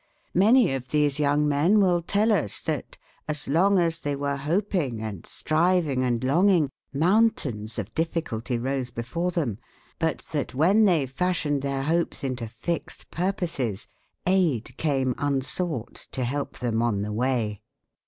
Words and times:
Many 0.33 0.73
of 0.73 0.87
these 0.87 1.19
young 1.19 1.47
men 1.47 1.79
will 1.79 2.01
tell 2.01 2.31
us 2.31 2.59
that, 2.61 2.97
as 3.27 3.47
long 3.47 3.77
as 3.77 3.99
they 3.99 4.15
were 4.15 4.35
hoping 4.35 4.99
and 4.99 5.27
striving 5.27 6.03
and 6.03 6.23
longing, 6.23 6.71
mountains 6.91 7.77
of 7.77 7.93
difficulty 7.93 8.57
rose 8.57 8.89
before 8.89 9.29
them; 9.29 9.59
but 9.99 10.25
that 10.31 10.55
when 10.55 10.85
they 10.85 11.05
fashioned 11.05 11.61
their 11.61 11.83
hopes 11.83 12.23
into 12.23 12.47
fixed 12.47 13.11
purposes 13.11 13.85
aid 14.25 14.73
came 14.77 15.13
unsought 15.19 16.07
to 16.13 16.23
help 16.23 16.57
them 16.57 16.81
on 16.81 17.03
the 17.03 17.13
way." 17.13 17.61